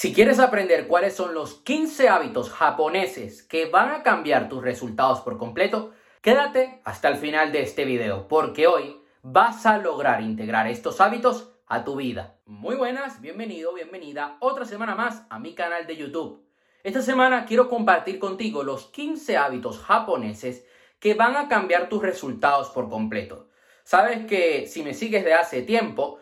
Si 0.00 0.14
quieres 0.14 0.38
aprender 0.38 0.86
cuáles 0.86 1.14
son 1.14 1.34
los 1.34 1.56
15 1.56 2.08
hábitos 2.08 2.48
japoneses 2.48 3.42
que 3.42 3.66
van 3.66 3.90
a 3.90 4.02
cambiar 4.02 4.48
tus 4.48 4.62
resultados 4.62 5.20
por 5.20 5.36
completo, 5.36 5.92
quédate 6.22 6.80
hasta 6.84 7.08
el 7.08 7.16
final 7.16 7.52
de 7.52 7.60
este 7.60 7.84
video, 7.84 8.26
porque 8.26 8.66
hoy 8.66 8.98
vas 9.20 9.66
a 9.66 9.76
lograr 9.76 10.22
integrar 10.22 10.68
estos 10.68 11.02
hábitos 11.02 11.52
a 11.66 11.84
tu 11.84 11.96
vida. 11.96 12.38
Muy 12.46 12.76
buenas, 12.76 13.20
bienvenido, 13.20 13.74
bienvenida 13.74 14.38
otra 14.40 14.64
semana 14.64 14.94
más 14.94 15.26
a 15.28 15.38
mi 15.38 15.54
canal 15.54 15.86
de 15.86 15.98
YouTube. 15.98 16.46
Esta 16.82 17.02
semana 17.02 17.44
quiero 17.44 17.68
compartir 17.68 18.18
contigo 18.18 18.62
los 18.62 18.86
15 18.86 19.36
hábitos 19.36 19.80
japoneses 19.80 20.64
que 20.98 21.12
van 21.12 21.36
a 21.36 21.46
cambiar 21.46 21.90
tus 21.90 22.00
resultados 22.00 22.70
por 22.70 22.88
completo. 22.88 23.50
Sabes 23.84 24.24
que 24.24 24.66
si 24.66 24.82
me 24.82 24.94
sigues 24.94 25.26
de 25.26 25.34
hace 25.34 25.60
tiempo, 25.60 26.20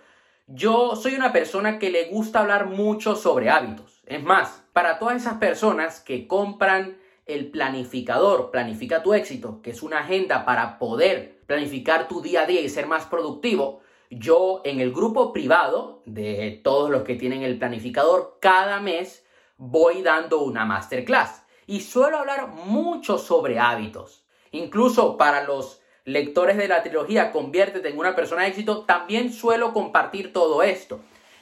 yo 0.48 0.96
soy 0.96 1.14
una 1.14 1.32
persona 1.32 1.78
que 1.78 1.90
le 1.90 2.06
gusta 2.06 2.40
hablar 2.40 2.66
mucho 2.66 3.16
sobre 3.16 3.50
hábitos. 3.50 4.00
Es 4.06 4.22
más, 4.22 4.64
para 4.72 4.98
todas 4.98 5.16
esas 5.16 5.34
personas 5.34 6.00
que 6.00 6.26
compran 6.26 6.96
el 7.26 7.50
planificador, 7.50 8.50
planifica 8.50 9.02
tu 9.02 9.12
éxito, 9.12 9.60
que 9.60 9.72
es 9.72 9.82
una 9.82 10.00
agenda 10.00 10.46
para 10.46 10.78
poder 10.78 11.42
planificar 11.46 12.08
tu 12.08 12.22
día 12.22 12.42
a 12.42 12.46
día 12.46 12.62
y 12.62 12.70
ser 12.70 12.86
más 12.86 13.04
productivo, 13.04 13.80
yo 14.10 14.62
en 14.64 14.80
el 14.80 14.90
grupo 14.90 15.34
privado 15.34 16.02
de 16.06 16.62
todos 16.64 16.88
los 16.90 17.02
que 17.02 17.16
tienen 17.16 17.42
el 17.42 17.58
planificador, 17.58 18.38
cada 18.40 18.80
mes 18.80 19.26
voy 19.58 20.00
dando 20.00 20.40
una 20.40 20.64
masterclass 20.64 21.42
y 21.66 21.82
suelo 21.82 22.16
hablar 22.16 22.48
mucho 22.48 23.18
sobre 23.18 23.58
hábitos. 23.58 24.24
Incluso 24.50 25.18
para 25.18 25.44
los 25.44 25.82
lectores 26.08 26.56
de 26.56 26.68
la 26.68 26.82
trilogía 26.82 27.30
Conviértete 27.30 27.88
en 27.88 27.98
una 27.98 28.16
persona 28.16 28.42
de 28.42 28.48
éxito, 28.48 28.84
también 28.84 29.32
suelo 29.32 29.72
compartir 29.72 30.32
todo 30.32 30.62
esto. 30.62 31.00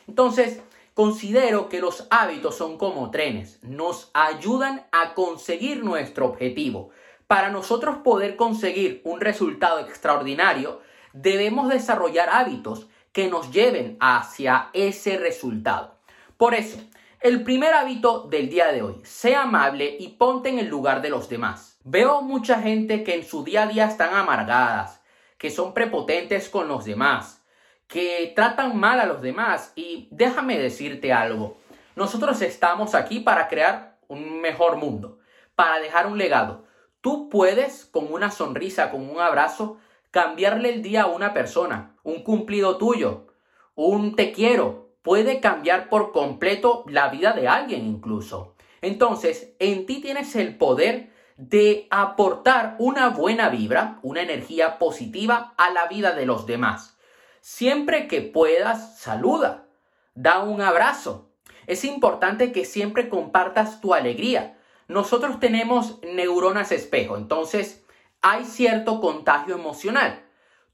Entonces, 0.09 0.61
considero 0.95 1.69
que 1.69 1.80
los 1.80 2.06
hábitos 2.11 2.56
son 2.56 2.77
como 2.77 3.11
trenes, 3.11 3.62
nos 3.62 4.11
ayudan 4.12 4.87
a 4.92 5.15
conseguir 5.15 5.84
nuestro 5.84 6.27
objetivo. 6.27 6.91
Para 7.27 7.50
nosotros 7.50 7.98
poder 7.98 8.37
conseguir 8.37 9.00
un 9.05 9.20
resultado 9.20 9.81
extraordinario, 9.81 10.81
debemos 11.12 11.69
desarrollar 11.69 12.28
hábitos 12.31 12.89
que 13.12 13.28
nos 13.28 13.50
lleven 13.50 13.97
hacia 14.00 14.70
ese 14.72 15.17
resultado. 15.17 15.97
Por 16.37 16.55
eso, 16.55 16.78
el 17.20 17.42
primer 17.42 17.72
hábito 17.72 18.28
del 18.28 18.48
día 18.48 18.72
de 18.72 18.83
hoy, 18.83 19.00
sea 19.03 19.42
amable 19.42 19.97
y 19.98 20.09
ponte 20.09 20.50
en 20.50 20.59
el 20.59 20.69
lugar 20.69 21.03
de 21.03 21.11
los 21.11 21.28
demás. 21.28 21.75
Veo 21.89 22.20
mucha 22.20 22.61
gente 22.61 23.05
que 23.05 23.15
en 23.15 23.25
su 23.25 23.45
día 23.45 23.62
a 23.62 23.67
día 23.69 23.84
están 23.84 24.12
amargadas, 24.12 25.01
que 25.39 25.51
son 25.53 25.73
prepotentes 25.73 26.48
con 26.48 26.67
los 26.67 26.84
demás, 26.84 27.45
que 27.87 28.33
tratan 28.34 28.77
mal 28.77 28.98
a 28.98 29.06
los 29.06 29.23
demás 29.23 29.73
y 29.77 30.09
déjame 30.11 30.59
decirte 30.59 31.12
algo. 31.12 31.59
Nosotros 31.95 32.43
estamos 32.43 32.97
aquí 32.97 33.20
para 33.20 33.47
crear 33.47 34.01
un 34.09 34.41
mejor 34.41 34.78
mundo, 34.78 35.20
para 35.55 35.78
dejar 35.78 36.09
un 36.09 36.19
legado. 36.19 36.65
Tú 37.01 37.28
puedes, 37.28 37.84
con 37.84 38.12
una 38.12 38.33
sonrisa, 38.33 38.91
con 38.91 39.09
un 39.09 39.21
abrazo, 39.21 39.78
cambiarle 40.11 40.71
el 40.75 40.83
día 40.83 41.03
a 41.03 41.06
una 41.06 41.33
persona, 41.34 41.95
un 42.03 42.25
cumplido 42.25 42.78
tuyo, 42.78 43.28
un 43.77 44.17
te 44.17 44.33
quiero, 44.33 44.91
puede 45.03 45.39
cambiar 45.39 45.89
por 45.89 46.11
completo 46.11 46.84
la 46.89 47.11
vida 47.11 47.33
de 47.33 47.47
alguien 47.47 47.87
incluso. 47.87 48.56
Entonces, 48.81 49.55
en 49.61 49.87
ti 49.87 50.00
tienes 50.00 50.34
el 50.34 50.59
poder 50.59 51.15
de 51.37 51.87
aportar 51.91 52.77
una 52.79 53.11
buena 53.11 53.48
vibra, 53.48 53.98
una 54.03 54.23
energía 54.23 54.79
positiva 54.79 55.55
a 55.56 55.70
la 55.70 55.87
vida 55.87 56.12
de 56.12 56.27
los 56.27 56.47
demás. 56.47 56.97
Siempre 57.41 58.09
que 58.09 58.23
puedas, 58.23 58.98
saluda, 58.98 59.67
da 60.15 60.41
un 60.41 60.62
abrazo. 60.62 61.31
Es 61.67 61.84
importante 61.84 62.53
que 62.53 62.65
siempre 62.65 63.09
compartas 63.09 63.81
tu 63.81 63.95
alegría. 63.95 64.59
Nosotros 64.89 65.41
tenemos 65.41 66.01
neuronas 66.03 66.73
espejo, 66.73 67.17
entonces 67.17 67.84
hay 68.23 68.45
cierto 68.45 69.00
contagio 69.00 69.55
emocional. 69.55 70.25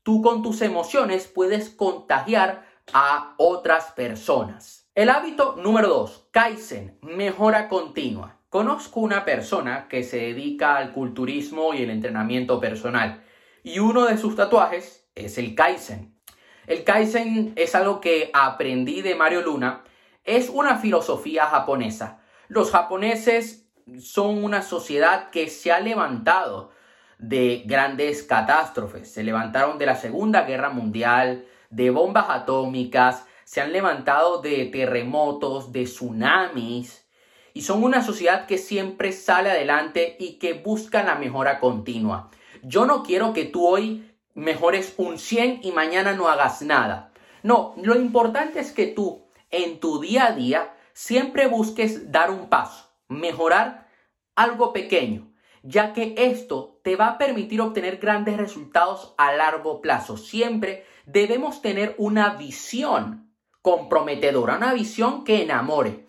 Tú 0.02 0.22
con 0.22 0.42
tus 0.42 0.62
emociones 0.62 1.26
puedes 1.26 1.70
contagiar 1.70 2.66
a 2.92 3.34
otras 3.38 3.92
personas. 3.92 4.88
El 4.94 5.08
hábito 5.08 5.56
número 5.56 5.88
2, 5.88 6.28
Kaizen, 6.30 6.98
mejora 7.02 7.68
continua. 7.68 8.41
Conozco 8.52 9.00
una 9.00 9.24
persona 9.24 9.88
que 9.88 10.02
se 10.02 10.18
dedica 10.18 10.76
al 10.76 10.92
culturismo 10.92 11.72
y 11.72 11.84
el 11.84 11.88
entrenamiento 11.88 12.60
personal 12.60 13.24
y 13.62 13.78
uno 13.78 14.04
de 14.04 14.18
sus 14.18 14.36
tatuajes 14.36 15.08
es 15.14 15.38
el 15.38 15.54
Kaizen. 15.54 16.14
El 16.66 16.84
Kaizen 16.84 17.54
es 17.56 17.74
algo 17.74 18.02
que 18.02 18.30
aprendí 18.34 19.00
de 19.00 19.14
Mario 19.14 19.40
Luna, 19.40 19.84
es 20.22 20.50
una 20.50 20.76
filosofía 20.76 21.46
japonesa. 21.46 22.20
Los 22.48 22.70
japoneses 22.72 23.72
son 23.98 24.44
una 24.44 24.60
sociedad 24.60 25.30
que 25.30 25.48
se 25.48 25.72
ha 25.72 25.80
levantado 25.80 26.72
de 27.18 27.62
grandes 27.64 28.22
catástrofes. 28.22 29.10
Se 29.10 29.24
levantaron 29.24 29.78
de 29.78 29.86
la 29.86 29.96
Segunda 29.96 30.42
Guerra 30.42 30.68
Mundial, 30.68 31.46
de 31.70 31.88
bombas 31.88 32.26
atómicas, 32.28 33.24
se 33.44 33.62
han 33.62 33.72
levantado 33.72 34.42
de 34.42 34.66
terremotos, 34.66 35.72
de 35.72 35.84
tsunamis, 35.84 37.01
y 37.54 37.62
son 37.62 37.84
una 37.84 38.02
sociedad 38.02 38.46
que 38.46 38.58
siempre 38.58 39.12
sale 39.12 39.50
adelante 39.50 40.16
y 40.18 40.34
que 40.34 40.54
busca 40.54 41.02
la 41.02 41.16
mejora 41.16 41.60
continua. 41.60 42.30
Yo 42.62 42.86
no 42.86 43.02
quiero 43.02 43.32
que 43.32 43.44
tú 43.44 43.66
hoy 43.66 44.10
mejores 44.34 44.94
un 44.96 45.18
100 45.18 45.60
y 45.62 45.72
mañana 45.72 46.14
no 46.14 46.28
hagas 46.28 46.62
nada. 46.62 47.12
No, 47.42 47.74
lo 47.82 47.96
importante 47.96 48.60
es 48.60 48.72
que 48.72 48.86
tú 48.86 49.26
en 49.50 49.80
tu 49.80 50.00
día 50.00 50.26
a 50.26 50.32
día 50.32 50.74
siempre 50.92 51.46
busques 51.46 52.10
dar 52.12 52.30
un 52.30 52.48
paso, 52.48 52.90
mejorar 53.08 53.88
algo 54.34 54.72
pequeño, 54.72 55.32
ya 55.62 55.92
que 55.92 56.14
esto 56.16 56.80
te 56.82 56.96
va 56.96 57.08
a 57.08 57.18
permitir 57.18 57.60
obtener 57.60 57.98
grandes 57.98 58.36
resultados 58.36 59.14
a 59.18 59.32
largo 59.32 59.80
plazo. 59.80 60.16
Siempre 60.16 60.86
debemos 61.06 61.62
tener 61.62 61.94
una 61.98 62.34
visión 62.34 63.32
comprometedora, 63.60 64.56
una 64.56 64.72
visión 64.72 65.24
que 65.24 65.42
enamore. 65.42 66.06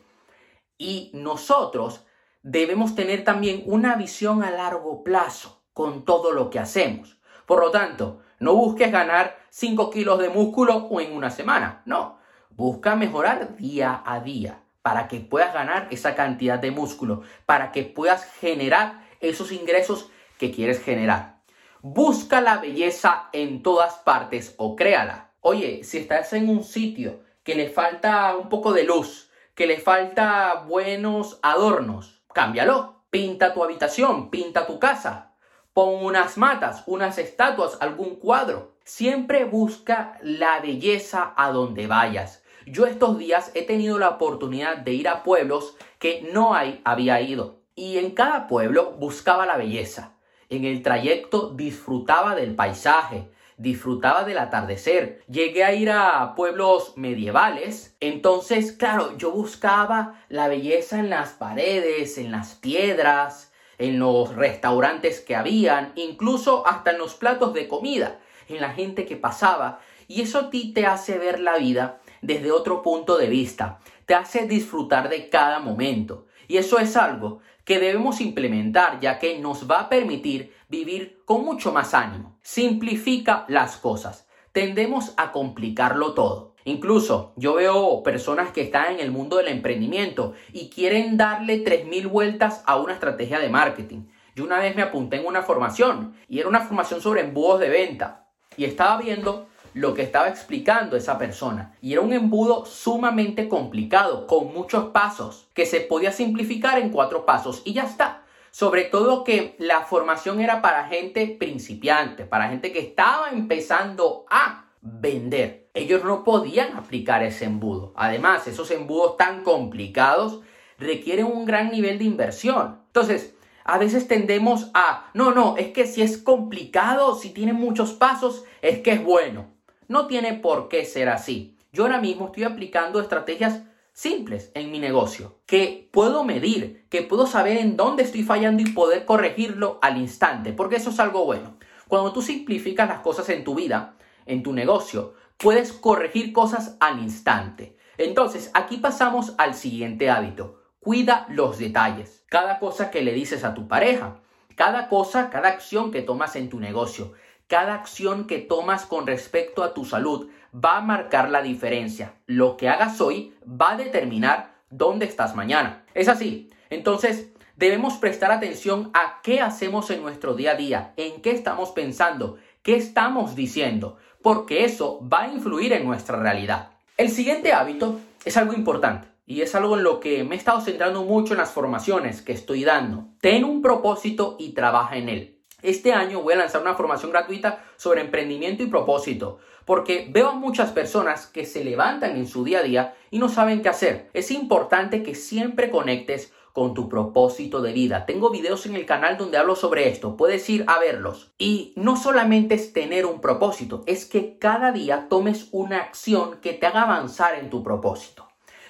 Y 0.83 1.11
nosotros 1.13 2.05
debemos 2.41 2.93
tener 2.93 3.23
también 3.23 3.63
una 3.65 3.95
visión 3.95 4.43
a 4.43 4.51
largo 4.51 5.01
plazo 5.01 5.63
con 5.71 6.03
todo 6.03 6.33
lo 6.33 6.49
que 6.49 6.59
hacemos. 6.59 7.17
Por 7.45 7.61
lo 7.61 7.71
tanto, 7.71 8.19
no 8.39 8.53
busques 8.53 8.91
ganar 8.91 9.37
5 9.49 9.89
kilos 9.89 10.19
de 10.19 10.27
músculo 10.27 10.75
o 10.75 10.99
en 10.99 11.15
una 11.15 11.29
semana. 11.29 11.83
No, 11.85 12.19
busca 12.49 12.97
mejorar 12.97 13.55
día 13.55 14.03
a 14.05 14.19
día 14.19 14.59
para 14.81 15.07
que 15.07 15.21
puedas 15.21 15.53
ganar 15.53 15.87
esa 15.89 16.15
cantidad 16.15 16.59
de 16.59 16.71
músculo, 16.71 17.21
para 17.45 17.71
que 17.71 17.83
puedas 17.83 18.25
generar 18.41 19.07
esos 19.21 19.53
ingresos 19.53 20.09
que 20.37 20.51
quieres 20.51 20.83
generar. 20.83 21.37
Busca 21.81 22.41
la 22.41 22.57
belleza 22.57 23.29
en 23.31 23.63
todas 23.63 23.99
partes 23.99 24.53
o 24.57 24.75
créala. 24.75 25.31
Oye, 25.39 25.85
si 25.85 25.99
estás 25.99 26.33
en 26.33 26.49
un 26.49 26.65
sitio 26.65 27.21
que 27.45 27.55
le 27.55 27.69
falta 27.69 28.35
un 28.35 28.49
poco 28.49 28.73
de 28.73 28.83
luz, 28.83 29.29
que 29.55 29.67
le 29.67 29.79
falta 29.79 30.65
buenos 30.67 31.39
adornos, 31.41 32.23
cámbialo. 32.33 33.03
Pinta 33.09 33.53
tu 33.53 33.63
habitación, 33.63 34.31
pinta 34.31 34.65
tu 34.65 34.79
casa. 34.79 35.35
Pon 35.73 36.03
unas 36.03 36.37
matas, 36.37 36.83
unas 36.87 37.19
estatuas, 37.19 37.77
algún 37.79 38.15
cuadro. 38.15 38.73
Siempre 38.83 39.45
busca 39.45 40.17
la 40.23 40.59
belleza 40.59 41.33
a 41.37 41.51
donde 41.51 41.85
vayas. 41.85 42.43
Yo 42.65 42.87
estos 42.87 43.19
días 43.19 43.51
he 43.53 43.63
tenido 43.63 43.99
la 43.99 44.09
oportunidad 44.09 44.77
de 44.77 44.93
ir 44.93 45.07
a 45.07 45.21
pueblos 45.21 45.75
que 45.99 46.27
no 46.33 46.55
había 46.55 47.21
ido 47.21 47.59
y 47.75 47.97
en 47.97 48.11
cada 48.11 48.47
pueblo 48.47 48.93
buscaba 48.93 49.45
la 49.45 49.57
belleza. 49.57 50.13
En 50.49 50.65
el 50.65 50.81
trayecto 50.81 51.49
disfrutaba 51.49 52.35
del 52.35 52.55
paisaje, 52.55 53.31
disfrutaba 53.63 54.25
del 54.25 54.37
atardecer. 54.37 55.23
Llegué 55.27 55.63
a 55.63 55.73
ir 55.73 55.89
a 55.89 56.35
pueblos 56.35 56.93
medievales, 56.97 57.95
entonces, 58.01 58.73
claro, 58.73 59.17
yo 59.17 59.31
buscaba 59.31 60.21
la 60.27 60.49
belleza 60.49 60.99
en 60.99 61.09
las 61.09 61.31
paredes, 61.31 62.17
en 62.17 62.31
las 62.31 62.55
piedras, 62.55 63.53
en 63.77 63.99
los 63.99 64.35
restaurantes 64.35 65.21
que 65.21 65.35
habían, 65.35 65.93
incluso 65.95 66.67
hasta 66.67 66.91
en 66.91 66.97
los 66.97 67.15
platos 67.15 67.53
de 67.53 67.69
comida, 67.69 68.19
en 68.49 68.59
la 68.59 68.71
gente 68.71 69.05
que 69.05 69.15
pasaba. 69.15 69.79
Y 70.09 70.21
eso 70.21 70.39
a 70.39 70.49
ti 70.49 70.73
te 70.73 70.85
hace 70.85 71.17
ver 71.17 71.39
la 71.39 71.57
vida 71.57 72.01
desde 72.21 72.51
otro 72.51 72.83
punto 72.83 73.17
de 73.17 73.27
vista, 73.27 73.79
te 74.05 74.13
hace 74.13 74.45
disfrutar 74.45 75.07
de 75.07 75.29
cada 75.29 75.59
momento. 75.59 76.27
Y 76.47 76.57
eso 76.57 76.79
es 76.79 76.95
algo 76.97 77.39
que 77.65 77.79
debemos 77.79 78.21
implementar 78.21 78.99
ya 78.99 79.19
que 79.19 79.39
nos 79.39 79.69
va 79.69 79.81
a 79.81 79.89
permitir 79.89 80.53
vivir 80.67 81.21
con 81.25 81.45
mucho 81.45 81.71
más 81.71 81.93
ánimo. 81.93 82.37
Simplifica 82.41 83.45
las 83.47 83.77
cosas. 83.77 84.27
Tendemos 84.51 85.13
a 85.17 85.31
complicarlo 85.31 86.13
todo. 86.13 86.53
Incluso 86.65 87.33
yo 87.35 87.55
veo 87.55 88.03
personas 88.03 88.51
que 88.51 88.61
están 88.61 88.93
en 88.93 88.99
el 88.99 89.11
mundo 89.11 89.37
del 89.37 89.49
emprendimiento 89.49 90.33
y 90.53 90.69
quieren 90.69 91.17
darle 91.17 91.63
3.000 91.63 92.09
vueltas 92.09 92.63
a 92.65 92.77
una 92.77 92.93
estrategia 92.93 93.39
de 93.39 93.49
marketing. 93.49 94.05
Yo 94.35 94.45
una 94.45 94.59
vez 94.59 94.75
me 94.75 94.81
apunté 94.81 95.17
en 95.17 95.25
una 95.25 95.43
formación 95.43 96.15
y 96.27 96.39
era 96.39 96.49
una 96.49 96.61
formación 96.61 97.01
sobre 97.01 97.21
embudos 97.21 97.59
de 97.59 97.69
venta 97.69 98.27
y 98.55 98.65
estaba 98.65 99.01
viendo 99.01 99.47
lo 99.73 99.93
que 99.93 100.03
estaba 100.03 100.29
explicando 100.29 100.95
esa 100.95 101.17
persona. 101.17 101.75
Y 101.81 101.93
era 101.93 102.01
un 102.01 102.13
embudo 102.13 102.65
sumamente 102.65 103.49
complicado, 103.49 104.27
con 104.27 104.53
muchos 104.53 104.85
pasos, 104.91 105.47
que 105.53 105.65
se 105.65 105.81
podía 105.81 106.11
simplificar 106.11 106.79
en 106.79 106.89
cuatro 106.89 107.25
pasos 107.25 107.61
y 107.65 107.73
ya 107.73 107.83
está. 107.83 108.23
Sobre 108.51 108.83
todo 108.83 109.23
que 109.23 109.55
la 109.57 109.81
formación 109.81 110.39
era 110.39 110.61
para 110.61 110.87
gente 110.87 111.35
principiante, 111.39 112.25
para 112.25 112.49
gente 112.49 112.71
que 112.71 112.79
estaba 112.79 113.31
empezando 113.31 114.25
a 114.29 114.65
vender. 114.81 115.69
Ellos 115.73 116.03
no 116.03 116.23
podían 116.23 116.77
aplicar 116.77 117.23
ese 117.23 117.45
embudo. 117.45 117.93
Además, 117.95 118.47
esos 118.47 118.69
embudos 118.69 119.17
tan 119.17 119.43
complicados 119.43 120.41
requieren 120.77 121.25
un 121.25 121.45
gran 121.45 121.71
nivel 121.71 121.97
de 121.97 122.03
inversión. 122.03 122.79
Entonces, 122.87 123.33
a 123.63 123.77
veces 123.77 124.07
tendemos 124.07 124.69
a, 124.73 125.09
no, 125.13 125.31
no, 125.31 125.57
es 125.57 125.69
que 125.69 125.87
si 125.87 126.01
es 126.01 126.17
complicado, 126.17 127.15
si 127.15 127.29
tiene 127.29 127.53
muchos 127.53 127.93
pasos, 127.93 128.43
es 128.61 128.79
que 128.79 128.91
es 128.91 129.03
bueno. 129.03 129.47
No 129.87 130.07
tiene 130.07 130.33
por 130.33 130.69
qué 130.69 130.85
ser 130.85 131.09
así. 131.09 131.57
Yo 131.71 131.83
ahora 131.83 131.99
mismo 131.99 132.27
estoy 132.27 132.43
aplicando 132.43 132.99
estrategias 132.99 133.63
simples 133.91 134.51
en 134.55 134.71
mi 134.71 134.79
negocio, 134.79 135.39
que 135.45 135.89
puedo 135.91 136.23
medir, 136.23 136.85
que 136.89 137.01
puedo 137.01 137.27
saber 137.27 137.57
en 137.57 137.77
dónde 137.77 138.03
estoy 138.03 138.23
fallando 138.23 138.61
y 138.61 138.71
poder 138.71 139.05
corregirlo 139.05 139.79
al 139.81 139.97
instante, 139.97 140.53
porque 140.53 140.77
eso 140.77 140.89
es 140.89 140.99
algo 140.99 141.25
bueno. 141.25 141.57
Cuando 141.87 142.11
tú 142.11 142.21
simplificas 142.21 142.87
las 142.87 142.99
cosas 142.99 143.29
en 143.29 143.43
tu 143.43 143.55
vida, 143.55 143.95
en 144.25 144.41
tu 144.41 144.53
negocio, 144.53 145.13
puedes 145.37 145.73
corregir 145.73 146.33
cosas 146.33 146.77
al 146.79 146.99
instante. 146.99 147.77
Entonces, 147.97 148.49
aquí 148.53 148.77
pasamos 148.77 149.33
al 149.37 149.53
siguiente 149.53 150.09
hábito 150.09 150.63
Cuida 150.83 151.25
los 151.29 151.59
detalles. 151.59 152.25
Cada 152.27 152.59
cosa 152.59 152.91
que 152.91 153.03
le 153.03 153.13
dices 153.13 153.45
a 153.45 153.53
tu 153.53 153.69
pareja, 153.69 154.17
cada 154.57 154.89
cosa, 154.89 155.29
cada 155.29 155.47
acción 155.47 155.91
que 155.91 156.01
tomas 156.01 156.35
en 156.35 156.49
tu 156.49 156.59
negocio, 156.59 157.13
cada 157.53 157.75
acción 157.75 158.25
que 158.25 158.39
tomas 158.39 158.87
con 158.87 159.05
respecto 159.05 159.61
a 159.61 159.75
tu 159.75 159.85
salud 159.85 160.27
va 160.55 160.77
a 160.77 160.81
marcar 160.81 161.29
la 161.29 161.43
diferencia. 161.43 162.15
Lo 162.25 162.57
que 162.57 162.67
hagas 162.67 162.99
hoy 162.99 163.35
va 163.45 163.73
a 163.73 163.77
determinar 163.77 164.55
dónde 164.71 165.05
estás 165.05 165.35
mañana. 165.35 165.85
Es 165.93 166.07
así. 166.07 166.49
Entonces, 166.71 167.29
debemos 167.55 167.97
prestar 167.97 168.31
atención 168.31 168.89
a 168.95 169.21
qué 169.21 169.39
hacemos 169.39 169.91
en 169.91 170.01
nuestro 170.01 170.33
día 170.33 170.53
a 170.53 170.55
día, 170.55 170.93
en 170.97 171.21
qué 171.21 171.29
estamos 171.29 171.69
pensando, 171.69 172.37
qué 172.63 172.75
estamos 172.75 173.35
diciendo, 173.35 173.97
porque 174.23 174.65
eso 174.65 175.07
va 175.07 175.25
a 175.25 175.31
influir 175.31 175.73
en 175.73 175.85
nuestra 175.85 176.17
realidad. 176.17 176.71
El 176.97 177.11
siguiente 177.11 177.53
hábito 177.53 177.99
es 178.25 178.35
algo 178.35 178.53
importante 178.53 179.09
y 179.27 179.41
es 179.41 179.53
algo 179.53 179.77
en 179.77 179.83
lo 179.83 179.99
que 179.99 180.23
me 180.23 180.33
he 180.33 180.37
estado 180.39 180.59
centrando 180.59 181.03
mucho 181.03 181.35
en 181.35 181.39
las 181.39 181.51
formaciones 181.51 182.23
que 182.23 182.33
estoy 182.33 182.63
dando. 182.63 183.09
Ten 183.21 183.43
un 183.43 183.61
propósito 183.61 184.37
y 184.39 184.53
trabaja 184.53 184.97
en 184.97 185.07
él. 185.07 185.42
Este 185.63 185.93
año 185.93 186.21
voy 186.21 186.33
a 186.33 186.37
lanzar 186.37 186.61
una 186.61 186.75
formación 186.75 187.11
gratuita 187.11 187.63
sobre 187.77 188.01
emprendimiento 188.01 188.63
y 188.63 188.67
propósito, 188.67 189.39
porque 189.65 190.07
veo 190.11 190.29
a 190.29 190.35
muchas 190.35 190.71
personas 190.71 191.25
que 191.25 191.45
se 191.45 191.63
levantan 191.63 192.17
en 192.17 192.27
su 192.27 192.43
día 192.43 192.59
a 192.59 192.63
día 192.63 192.95
y 193.11 193.17
no 193.17 193.29
saben 193.29 193.61
qué 193.61 193.69
hacer. 193.69 194.09
Es 194.13 194.29
importante 194.29 195.03
que 195.03 195.15
siempre 195.15 195.71
conectes 195.71 196.33
con 196.51 196.73
tu 196.73 196.87
propósito 196.89 197.61
de 197.61 197.71
vida. 197.71 198.05
Tengo 198.05 198.29
videos 198.29 198.65
en 198.65 198.75
el 198.75 198.85
canal 198.85 199.17
donde 199.17 199.37
hablo 199.37 199.55
sobre 199.55 199.89
esto, 199.89 200.17
puedes 200.17 200.47
ir 200.49 200.65
a 200.67 200.79
verlos. 200.79 201.33
Y 201.37 201.73
no 201.77 201.95
solamente 201.95 202.55
es 202.55 202.73
tener 202.73 203.05
un 203.05 203.21
propósito, 203.21 203.83
es 203.87 204.05
que 204.05 204.37
cada 204.37 204.73
día 204.73 205.07
tomes 205.09 205.47
una 205.51 205.77
acción 205.77 206.39
que 206.41 206.53
te 206.53 206.67
haga 206.67 206.83
avanzar 206.83 207.35
en 207.35 207.49
tu 207.49 207.63
propósito. 207.63 208.27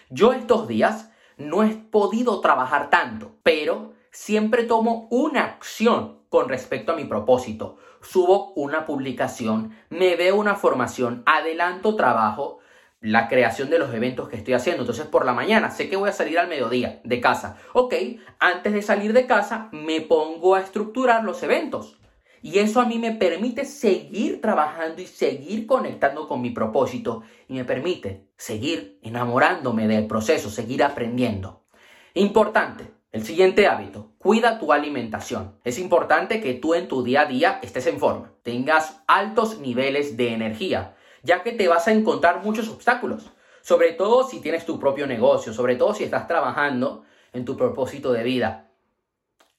Yo 0.10 0.32
estos 0.32 0.68
días 0.68 1.10
no 1.38 1.64
he 1.64 1.76
podido 1.76 2.40
trabajar 2.40 2.90
tanto, 2.90 3.36
pero 3.42 3.94
siempre 4.14 4.64
tomo 4.64 5.08
una 5.10 5.44
acción 5.44 6.20
con 6.30 6.48
respecto 6.48 6.94
a 6.94 6.96
mi 6.96 7.06
propósito. 7.06 7.78
Subo 8.02 8.54
una 8.54 8.86
publicación, 8.86 9.76
me 9.90 10.16
veo 10.16 10.36
una 10.36 10.56
formación, 10.56 11.24
adelanto 11.26 11.96
trabajo, 11.96 12.60
la 13.02 13.28
creación 13.28 13.70
de 13.70 13.80
los 13.80 13.94
eventos 13.94 14.30
que 14.30 14.38
estoy 14.38 14.54
haciendo. 14.54 14.84
Entonces 14.84 15.08
por 15.08 15.26
la 15.26 15.34
mañana 15.34 15.72
sé 15.72 15.90
que 15.90 15.98
voy 15.98 16.10
a 16.10 16.14
salir 16.14 16.38
al 16.40 16.48
mediodía 16.48 17.02
de 17.04 17.20
casa. 17.20 17.58
Ok, 17.74 17.96
antes 18.40 18.72
de 18.72 18.82
salir 18.82 19.14
de 19.14 19.26
casa 19.26 19.70
me 19.72 20.00
pongo 20.02 20.56
a 20.56 20.62
estructurar 20.62 21.24
los 21.24 21.42
eventos. 21.44 22.00
Y 22.42 22.60
eso 22.60 22.82
a 22.82 22.86
mí 22.86 23.00
me 23.00 23.14
permite 23.14 23.66
seguir 23.66 24.42
trabajando 24.42 25.02
y 25.02 25.08
seguir 25.08 25.66
conectando 25.66 26.28
con 26.28 26.42
mi 26.42 26.50
propósito. 26.52 27.24
Y 27.48 27.54
me 27.54 27.64
permite 27.64 28.28
seguir 28.36 29.00
enamorándome 29.02 29.88
del 29.88 30.08
proceso, 30.08 30.50
seguir 30.50 30.84
aprendiendo. 30.84 31.64
Importante, 32.14 32.92
el 33.14 33.24
siguiente 33.24 33.68
hábito, 33.68 34.12
cuida 34.18 34.58
tu 34.58 34.74
alimentación. 34.74 35.60
Es 35.64 35.78
importante 35.78 36.42
que 36.42 36.56
tú 36.56 36.74
en 36.74 36.88
tu 36.88 37.04
día 37.04 37.22
a 37.22 37.26
día 37.26 37.60
estés 37.62 37.86
en 37.86 38.00
forma, 38.00 38.32
tengas 38.42 39.04
altos 39.06 39.60
niveles 39.60 40.18
de 40.18 40.34
energía, 40.34 40.96
ya 41.22 41.44
que 41.44 41.52
te 41.52 41.68
vas 41.68 41.88
a 41.88 41.92
encontrar 41.92 42.44
muchos 42.44 42.70
obstáculos. 42.70 43.32
Sobre 43.62 43.92
todo 43.92 44.28
si 44.28 44.42
tienes 44.42 44.66
tu 44.66 44.80
propio 44.80 45.06
negocio, 45.06 45.54
sobre 45.54 45.76
todo 45.76 45.94
si 45.94 46.04
estás 46.04 46.28
trabajando 46.28 47.04
en 47.34 47.46
tu 47.46 47.56
propósito 47.56 48.12
de 48.12 48.24
vida. 48.24 48.72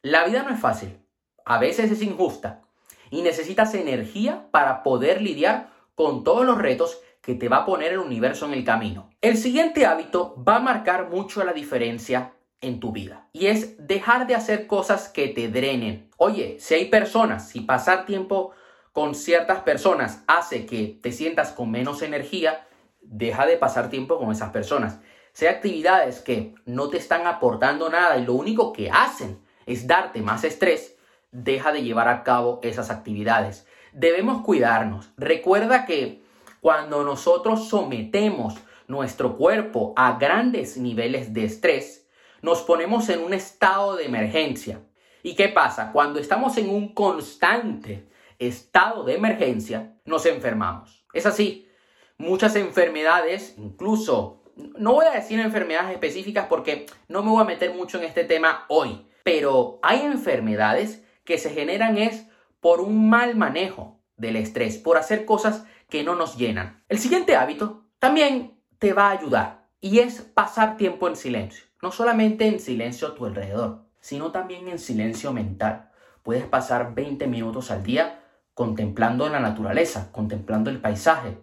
La 0.02 0.24
vida 0.24 0.42
no 0.42 0.52
es 0.52 0.60
fácil, 0.60 0.98
a 1.44 1.58
veces 1.58 1.92
es 1.92 2.02
injusta, 2.02 2.62
y 3.08 3.22
necesitas 3.22 3.72
energía 3.74 4.48
para 4.50 4.82
poder 4.82 5.22
lidiar 5.22 5.70
con 5.94 6.24
todos 6.24 6.44
los 6.44 6.58
retos 6.58 6.98
que 7.22 7.36
te 7.36 7.48
va 7.48 7.58
a 7.58 7.66
poner 7.66 7.92
el 7.92 8.00
universo 8.00 8.46
en 8.46 8.54
el 8.54 8.64
camino. 8.64 9.10
El 9.20 9.36
siguiente 9.36 9.86
hábito 9.86 10.34
va 10.42 10.56
a 10.56 10.60
marcar 10.60 11.08
mucho 11.08 11.44
la 11.44 11.52
diferencia 11.52 12.32
en 12.64 12.80
tu 12.80 12.92
vida 12.92 13.28
y 13.32 13.46
es 13.46 13.86
dejar 13.86 14.26
de 14.26 14.34
hacer 14.34 14.66
cosas 14.66 15.08
que 15.08 15.28
te 15.28 15.48
drenen. 15.48 16.10
Oye, 16.16 16.56
si 16.58 16.74
hay 16.74 16.86
personas, 16.86 17.48
si 17.48 17.60
pasar 17.60 18.06
tiempo 18.06 18.52
con 18.92 19.14
ciertas 19.14 19.60
personas 19.60 20.22
hace 20.26 20.66
que 20.66 20.98
te 21.02 21.12
sientas 21.12 21.52
con 21.52 21.70
menos 21.70 22.02
energía, 22.02 22.66
deja 23.02 23.46
de 23.46 23.56
pasar 23.56 23.90
tiempo 23.90 24.18
con 24.18 24.30
esas 24.32 24.50
personas. 24.50 25.00
Hay 25.40 25.48
actividades 25.48 26.20
que 26.20 26.54
no 26.64 26.88
te 26.88 26.96
están 26.96 27.26
aportando 27.26 27.90
nada 27.90 28.16
y 28.18 28.24
lo 28.24 28.34
único 28.34 28.72
que 28.72 28.90
hacen 28.90 29.40
es 29.66 29.86
darte 29.86 30.22
más 30.22 30.44
estrés, 30.44 30.96
deja 31.32 31.72
de 31.72 31.82
llevar 31.82 32.08
a 32.08 32.22
cabo 32.22 32.60
esas 32.62 32.90
actividades. 32.90 33.66
Debemos 33.92 34.42
cuidarnos. 34.42 35.10
Recuerda 35.16 35.86
que 35.86 36.22
cuando 36.60 37.02
nosotros 37.02 37.68
sometemos 37.68 38.54
nuestro 38.86 39.36
cuerpo 39.36 39.92
a 39.96 40.18
grandes 40.18 40.76
niveles 40.76 41.34
de 41.34 41.44
estrés, 41.44 42.03
nos 42.44 42.60
ponemos 42.60 43.08
en 43.08 43.20
un 43.20 43.32
estado 43.32 43.96
de 43.96 44.04
emergencia. 44.04 44.82
¿Y 45.22 45.34
qué 45.34 45.48
pasa? 45.48 45.92
Cuando 45.92 46.20
estamos 46.20 46.58
en 46.58 46.68
un 46.68 46.92
constante 46.92 48.06
estado 48.38 49.02
de 49.04 49.14
emergencia, 49.14 49.94
nos 50.04 50.26
enfermamos. 50.26 51.06
Es 51.14 51.24
así. 51.24 51.70
Muchas 52.18 52.54
enfermedades, 52.56 53.54
incluso, 53.56 54.42
no 54.56 54.92
voy 54.92 55.06
a 55.06 55.12
decir 55.12 55.40
enfermedades 55.40 55.92
específicas 55.92 56.46
porque 56.46 56.84
no 57.08 57.22
me 57.22 57.30
voy 57.30 57.40
a 57.40 57.46
meter 57.46 57.72
mucho 57.72 57.96
en 57.96 58.04
este 58.04 58.24
tema 58.24 58.66
hoy, 58.68 59.08
pero 59.22 59.78
hay 59.82 60.02
enfermedades 60.02 61.02
que 61.24 61.38
se 61.38 61.48
generan 61.48 61.96
es 61.96 62.26
por 62.60 62.82
un 62.82 63.08
mal 63.08 63.36
manejo 63.36 64.02
del 64.18 64.36
estrés, 64.36 64.76
por 64.76 64.98
hacer 64.98 65.24
cosas 65.24 65.64
que 65.88 66.04
no 66.04 66.14
nos 66.14 66.36
llenan. 66.36 66.84
El 66.90 66.98
siguiente 66.98 67.36
hábito 67.36 67.86
también 67.98 68.60
te 68.78 68.92
va 68.92 69.08
a 69.08 69.12
ayudar 69.12 69.64
y 69.80 70.00
es 70.00 70.20
pasar 70.20 70.76
tiempo 70.76 71.08
en 71.08 71.16
silencio. 71.16 71.64
No 71.84 71.92
solamente 71.92 72.46
en 72.46 72.60
silencio 72.60 73.08
a 73.08 73.14
tu 73.14 73.26
alrededor, 73.26 73.82
sino 74.00 74.32
también 74.32 74.68
en 74.68 74.78
silencio 74.78 75.34
mental. 75.34 75.90
Puedes 76.22 76.46
pasar 76.46 76.94
20 76.94 77.26
minutos 77.26 77.70
al 77.70 77.82
día 77.82 78.24
contemplando 78.54 79.28
la 79.28 79.38
naturaleza, 79.38 80.10
contemplando 80.10 80.70
el 80.70 80.80
paisaje. 80.80 81.36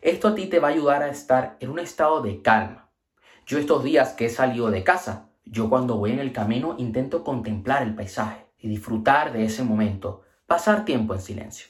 Esto 0.00 0.26
a 0.26 0.34
ti 0.34 0.46
te 0.46 0.58
va 0.58 0.66
a 0.66 0.70
ayudar 0.72 1.04
a 1.04 1.08
estar 1.08 1.56
en 1.60 1.70
un 1.70 1.78
estado 1.78 2.20
de 2.20 2.42
calma. 2.42 2.90
Yo 3.46 3.60
estos 3.60 3.84
días 3.84 4.14
que 4.14 4.26
he 4.26 4.28
salido 4.28 4.72
de 4.72 4.82
casa, 4.82 5.28
yo 5.44 5.70
cuando 5.70 5.98
voy 5.98 6.10
en 6.10 6.18
el 6.18 6.32
camino 6.32 6.74
intento 6.78 7.22
contemplar 7.22 7.84
el 7.84 7.94
paisaje 7.94 8.44
y 8.58 8.66
disfrutar 8.66 9.32
de 9.32 9.44
ese 9.44 9.62
momento, 9.62 10.24
pasar 10.48 10.84
tiempo 10.84 11.14
en 11.14 11.20
silencio. 11.20 11.68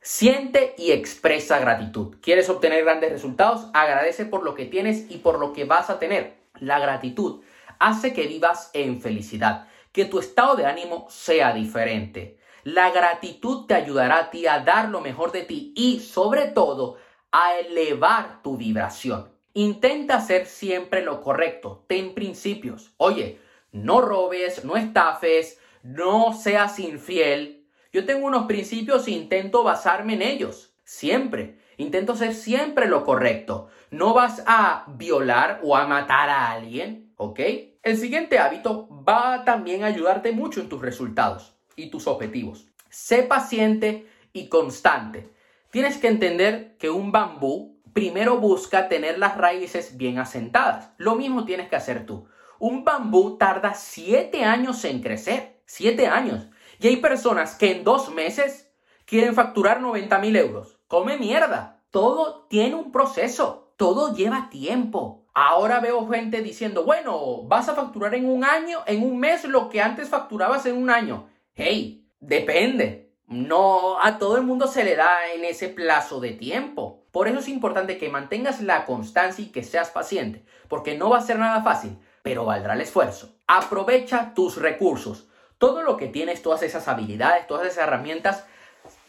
Siente 0.00 0.76
y 0.78 0.92
expresa 0.92 1.58
gratitud. 1.58 2.14
¿Quieres 2.22 2.48
obtener 2.48 2.84
grandes 2.84 3.10
resultados? 3.10 3.70
Agradece 3.74 4.24
por 4.24 4.44
lo 4.44 4.54
que 4.54 4.66
tienes 4.66 5.10
y 5.10 5.16
por 5.16 5.40
lo 5.40 5.52
que 5.52 5.64
vas 5.64 5.90
a 5.90 5.98
tener. 5.98 6.43
La 6.60 6.78
gratitud 6.78 7.42
hace 7.78 8.12
que 8.12 8.26
vivas 8.26 8.70
en 8.72 9.00
felicidad, 9.00 9.68
que 9.92 10.04
tu 10.04 10.18
estado 10.18 10.56
de 10.56 10.66
ánimo 10.66 11.06
sea 11.10 11.52
diferente. 11.52 12.38
La 12.62 12.90
gratitud 12.90 13.66
te 13.66 13.74
ayudará 13.74 14.18
a 14.18 14.30
ti 14.30 14.46
a 14.46 14.60
dar 14.60 14.88
lo 14.88 15.00
mejor 15.00 15.32
de 15.32 15.42
ti 15.42 15.72
y, 15.76 16.00
sobre 16.00 16.48
todo, 16.48 16.96
a 17.32 17.58
elevar 17.58 18.42
tu 18.42 18.56
vibración. 18.56 19.32
Intenta 19.52 20.16
hacer 20.16 20.46
siempre 20.46 21.02
lo 21.02 21.20
correcto. 21.20 21.84
Ten 21.88 22.14
principios. 22.14 22.94
Oye, 22.96 23.40
no 23.72 24.00
robes, 24.00 24.64
no 24.64 24.76
estafes, 24.76 25.60
no 25.82 26.32
seas 26.32 26.78
infiel. 26.78 27.66
Yo 27.92 28.06
tengo 28.06 28.26
unos 28.26 28.46
principios 28.46 29.06
e 29.06 29.12
intento 29.12 29.62
basarme 29.62 30.14
en 30.14 30.22
ellos, 30.22 30.74
siempre. 30.84 31.58
Intento 31.76 32.12
hacer 32.12 32.34
siempre 32.34 32.88
lo 32.88 33.04
correcto. 33.04 33.68
No 33.90 34.14
vas 34.14 34.42
a 34.46 34.84
violar 34.88 35.60
o 35.62 35.76
a 35.76 35.86
matar 35.86 36.28
a 36.30 36.50
alguien, 36.50 37.12
¿ok? 37.16 37.40
El 37.82 37.96
siguiente 37.96 38.38
hábito 38.38 38.88
va 39.06 39.44
también 39.44 39.84
a 39.84 39.88
ayudarte 39.88 40.32
mucho 40.32 40.60
en 40.60 40.68
tus 40.68 40.80
resultados 40.80 41.54
y 41.76 41.90
tus 41.90 42.06
objetivos. 42.06 42.66
Sé 42.88 43.22
paciente 43.22 44.06
y 44.32 44.48
constante. 44.48 45.30
Tienes 45.70 45.98
que 45.98 46.08
entender 46.08 46.76
que 46.78 46.90
un 46.90 47.12
bambú 47.12 47.80
primero 47.92 48.38
busca 48.38 48.88
tener 48.88 49.18
las 49.18 49.36
raíces 49.36 49.96
bien 49.96 50.18
asentadas. 50.18 50.90
Lo 50.98 51.14
mismo 51.14 51.44
tienes 51.44 51.68
que 51.68 51.76
hacer 51.76 52.06
tú. 52.06 52.28
Un 52.58 52.84
bambú 52.84 53.36
tarda 53.38 53.74
7 53.74 54.44
años 54.44 54.84
en 54.84 55.02
crecer. 55.02 55.60
7 55.66 56.06
años. 56.06 56.48
Y 56.78 56.88
hay 56.88 56.96
personas 56.96 57.56
que 57.56 57.72
en 57.72 57.84
dos 57.84 58.12
meses 58.12 58.72
quieren 59.04 59.34
facturar 59.34 59.80
90 59.80 60.18
mil 60.18 60.36
euros. 60.36 60.78
Come 60.94 61.18
mierda. 61.18 61.80
Todo 61.90 62.46
tiene 62.48 62.76
un 62.76 62.92
proceso. 62.92 63.72
Todo 63.76 64.14
lleva 64.14 64.48
tiempo. 64.48 65.26
Ahora 65.34 65.80
veo 65.80 66.08
gente 66.08 66.40
diciendo, 66.40 66.84
bueno, 66.84 67.42
vas 67.48 67.68
a 67.68 67.74
facturar 67.74 68.14
en 68.14 68.30
un 68.30 68.44
año, 68.44 68.78
en 68.86 69.02
un 69.02 69.18
mes, 69.18 69.42
lo 69.42 69.68
que 69.68 69.82
antes 69.82 70.08
facturabas 70.08 70.66
en 70.66 70.76
un 70.76 70.90
año. 70.90 71.28
Hey, 71.52 72.06
depende. 72.20 73.12
No 73.26 74.00
a 74.00 74.18
todo 74.18 74.36
el 74.36 74.44
mundo 74.44 74.68
se 74.68 74.84
le 74.84 74.94
da 74.94 75.10
en 75.34 75.44
ese 75.44 75.68
plazo 75.68 76.20
de 76.20 76.30
tiempo. 76.30 77.02
Por 77.10 77.26
eso 77.26 77.40
es 77.40 77.48
importante 77.48 77.98
que 77.98 78.08
mantengas 78.08 78.60
la 78.60 78.86
constancia 78.86 79.44
y 79.44 79.48
que 79.48 79.64
seas 79.64 79.90
paciente, 79.90 80.44
porque 80.68 80.96
no 80.96 81.10
va 81.10 81.18
a 81.18 81.22
ser 81.22 81.40
nada 81.40 81.64
fácil, 81.64 81.98
pero 82.22 82.44
valdrá 82.44 82.74
el 82.74 82.82
esfuerzo. 82.82 83.34
Aprovecha 83.48 84.32
tus 84.32 84.58
recursos. 84.58 85.26
Todo 85.58 85.82
lo 85.82 85.96
que 85.96 86.06
tienes, 86.06 86.40
todas 86.40 86.62
esas 86.62 86.86
habilidades, 86.86 87.48
todas 87.48 87.66
esas 87.66 87.82
herramientas, 87.88 88.44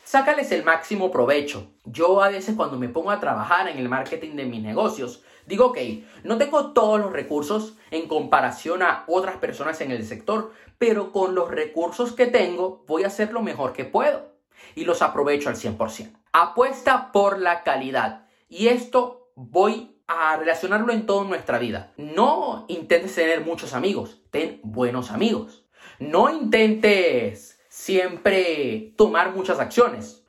sácales 0.06 0.52
el 0.52 0.64
máximo 0.64 1.12
provecho. 1.12 1.72
Yo 1.84 2.24
a 2.24 2.30
veces 2.30 2.56
cuando 2.56 2.78
me 2.78 2.88
pongo 2.88 3.12
a 3.12 3.20
trabajar 3.20 3.68
en 3.68 3.78
el 3.78 3.90
marketing 3.90 4.36
de 4.36 4.46
mis 4.46 4.62
negocios, 4.62 5.24
digo, 5.48 5.66
ok, 5.66 5.78
no 6.24 6.38
tengo 6.38 6.72
todos 6.72 7.00
los 7.00 7.12
recursos 7.12 7.76
en 7.92 8.08
comparación 8.08 8.84
a 8.84 9.04
otras 9.08 9.38
personas 9.38 9.82
en 9.82 9.92
el 9.92 10.06
sector, 10.06 10.54
pero 10.78 11.12
con 11.12 11.36
los 11.36 11.50
recursos 11.50 12.14
que 12.14 12.28
tengo 12.28 12.86
voy 12.88 13.04
a 13.04 13.08
hacer 13.08 13.34
lo 13.34 13.42
mejor 13.42 13.74
que 13.74 13.84
puedo 13.84 14.36
y 14.76 14.86
los 14.86 15.02
aprovecho 15.02 15.50
al 15.50 15.56
100%. 15.56 16.14
Apuesta 16.32 17.12
por 17.12 17.40
la 17.40 17.64
calidad 17.64 18.28
y 18.48 18.68
esto 18.68 19.32
voy 19.36 19.98
a 20.08 20.38
relacionarlo 20.38 20.94
en 20.94 21.08
toda 21.08 21.24
nuestra 21.28 21.58
vida. 21.58 21.94
No 21.98 22.66
intentes 22.68 23.16
tener 23.16 23.42
muchos 23.42 23.74
amigos, 23.74 24.22
ten 24.30 24.60
buenos 24.64 25.10
amigos. 25.10 25.66
No 25.98 26.30
intentes 26.30 27.55
siempre 27.75 28.94
tomar 28.96 29.36
muchas 29.36 29.60
acciones, 29.60 30.24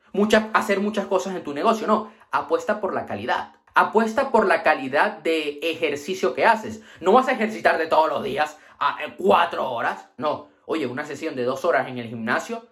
hacer 0.53 0.81
muchas 0.81 1.07
cosas 1.07 1.37
en 1.37 1.45
tu 1.45 1.55
negocio, 1.55 1.87
no, 1.87 2.11
apuesta 2.33 2.81
por 2.81 2.93
la 2.93 3.07
calidad. 3.07 3.55
Apuesta 3.73 4.33
por 4.33 4.47
la 4.47 4.65
calidad 4.65 5.19
de 5.19 5.61
ejercicio 5.63 6.35
que 6.35 6.45
haces. 6.45 6.83
No 7.01 7.13
vas 7.13 7.29
a 7.29 7.33
ejercitarte 7.33 7.87
todos 7.87 8.09
los 8.09 8.25
días 8.25 8.59
a 8.81 8.97
cuatro 9.17 9.71
horas. 9.71 10.09
No. 10.17 10.49
Oye, 10.65 10.89
una 10.89 11.05
sesión 11.05 11.37
de 11.37 11.45
dos 11.45 11.65
horas 11.65 11.87
en 11.87 11.99
el 11.99 12.09
gimnasio, 12.09 12.67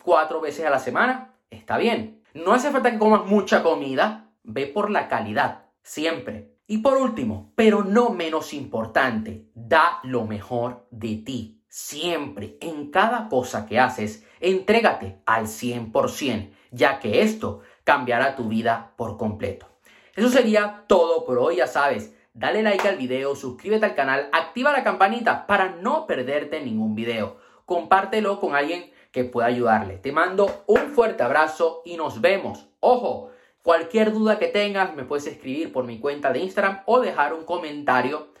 cuatro 0.00 0.40
veces 0.40 0.64
a 0.64 0.70
la 0.70 0.78
semana, 0.78 1.34
está 1.50 1.76
bien. 1.76 2.22
No 2.32 2.52
hace 2.52 2.70
falta 2.70 2.92
que 2.92 2.98
comas 2.98 3.26
mucha 3.26 3.64
comida. 3.64 4.30
Ve 4.44 4.66
por 4.66 4.90
la 4.90 5.08
calidad. 5.08 5.64
Siempre. 5.82 6.54
Y 6.68 6.78
por 6.78 6.98
último, 6.98 7.52
pero 7.56 7.82
no 7.82 8.10
menos 8.10 8.52
importante, 8.52 9.46
da 9.54 9.98
lo 10.04 10.24
mejor 10.24 10.86
de 10.90 11.16
ti. 11.16 11.59
Siempre, 11.72 12.58
en 12.60 12.90
cada 12.90 13.28
cosa 13.28 13.64
que 13.64 13.78
haces, 13.78 14.26
entrégate 14.40 15.20
al 15.24 15.46
100%, 15.46 16.50
ya 16.72 16.98
que 16.98 17.22
esto 17.22 17.60
cambiará 17.84 18.34
tu 18.34 18.48
vida 18.48 18.92
por 18.96 19.16
completo. 19.16 19.68
Eso 20.16 20.30
sería 20.30 20.82
todo 20.88 21.24
por 21.24 21.38
hoy, 21.38 21.58
ya 21.58 21.68
sabes. 21.68 22.12
Dale 22.34 22.64
like 22.64 22.88
al 22.88 22.96
video, 22.96 23.36
suscríbete 23.36 23.86
al 23.86 23.94
canal, 23.94 24.28
activa 24.32 24.72
la 24.72 24.82
campanita 24.82 25.46
para 25.46 25.76
no 25.76 26.08
perderte 26.08 26.60
ningún 26.60 26.96
video. 26.96 27.36
Compártelo 27.66 28.40
con 28.40 28.56
alguien 28.56 28.90
que 29.12 29.22
pueda 29.22 29.46
ayudarle. 29.46 29.98
Te 29.98 30.10
mando 30.10 30.64
un 30.66 30.90
fuerte 30.90 31.22
abrazo 31.22 31.82
y 31.84 31.96
nos 31.96 32.20
vemos. 32.20 32.66
Ojo, 32.80 33.30
cualquier 33.62 34.12
duda 34.12 34.40
que 34.40 34.48
tengas 34.48 34.92
me 34.96 35.04
puedes 35.04 35.28
escribir 35.28 35.72
por 35.72 35.84
mi 35.84 36.00
cuenta 36.00 36.32
de 36.32 36.40
Instagram 36.40 36.82
o 36.86 36.98
dejar 36.98 37.32
un 37.32 37.44
comentario 37.44 38.32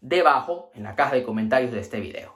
debajo 0.00 0.70
en 0.74 0.84
la 0.84 0.94
caja 0.94 1.16
de 1.16 1.24
comentarios 1.24 1.72
de 1.72 1.80
este 1.80 1.98
video. 1.98 2.35